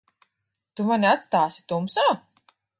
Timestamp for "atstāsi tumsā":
1.11-2.11